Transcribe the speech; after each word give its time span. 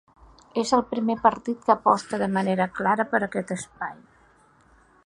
És 0.61 0.71
el 0.77 0.81
primer 0.93 1.15
partit 1.25 1.61
que 1.67 1.75
aposta 1.75 2.21
de 2.23 2.31
manera 2.39 2.69
clara 2.81 3.07
per 3.13 3.21
aquest 3.29 3.55
espai. 3.59 3.97